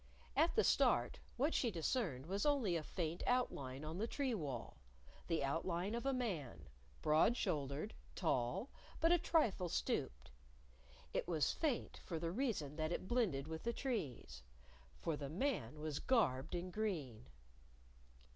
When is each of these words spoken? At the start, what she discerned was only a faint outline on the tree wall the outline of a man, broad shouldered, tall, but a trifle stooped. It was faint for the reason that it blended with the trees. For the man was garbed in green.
At 0.35 0.55
the 0.55 0.63
start, 0.63 1.19
what 1.37 1.53
she 1.53 1.69
discerned 1.69 2.25
was 2.25 2.43
only 2.43 2.75
a 2.75 2.81
faint 2.81 3.21
outline 3.27 3.85
on 3.85 3.99
the 3.99 4.07
tree 4.07 4.33
wall 4.33 4.77
the 5.27 5.43
outline 5.43 5.93
of 5.93 6.07
a 6.07 6.11
man, 6.11 6.67
broad 7.03 7.37
shouldered, 7.37 7.93
tall, 8.15 8.71
but 8.99 9.11
a 9.11 9.19
trifle 9.19 9.69
stooped. 9.69 10.31
It 11.13 11.27
was 11.27 11.51
faint 11.53 11.97
for 12.03 12.17
the 12.17 12.31
reason 12.31 12.77
that 12.77 12.91
it 12.91 13.07
blended 13.07 13.45
with 13.47 13.61
the 13.61 13.73
trees. 13.73 14.41
For 14.97 15.15
the 15.15 15.29
man 15.29 15.79
was 15.79 15.99
garbed 15.99 16.55
in 16.55 16.71
green. 16.71 17.27